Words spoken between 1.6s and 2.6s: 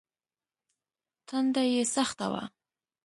يې سخته وه.